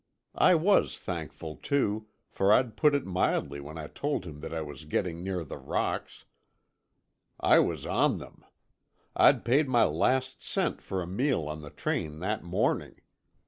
I 0.33 0.55
was 0.55 0.97
thankful, 0.97 1.57
too, 1.57 2.07
for 2.27 2.51
I'd 2.51 2.75
put 2.75 2.95
it 2.95 3.05
mildly 3.05 3.59
when 3.59 3.77
I 3.77 3.85
told 3.85 4.25
him 4.25 4.39
that 4.39 4.51
I 4.51 4.63
was 4.63 4.85
getting 4.85 5.21
near 5.23 5.43
the 5.43 5.59
rocks. 5.59 6.25
I 7.39 7.59
was 7.59 7.85
on 7.85 8.17
them. 8.17 8.43
I'd 9.15 9.45
paid 9.45 9.69
my 9.69 9.83
last 9.83 10.43
cent 10.43 10.81
for 10.81 11.03
a 11.03 11.07
meal 11.07 11.47
on 11.47 11.61
the 11.61 11.69
train 11.69 12.17
that 12.17 12.43
morning. 12.43 13.01